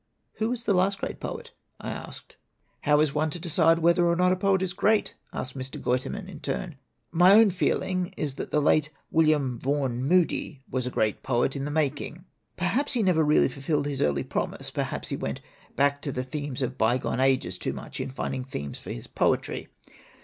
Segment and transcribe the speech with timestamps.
[0.37, 2.35] "Who was the last great poet?" I asked.
[2.79, 5.79] "How is one to decide whether or not a poet is great?" asked Mr.
[5.79, 6.77] Guiterman in turn.
[7.11, 11.65] "My own feeling is that the late William Vaughn Moody was a great poet in
[11.65, 12.25] the making.
[12.57, 15.39] Perhaps he never really fulfilled his early promise; perhaps he went
[15.75, 19.67] back to the themes of bygone ages too much in finding themes for his poetry.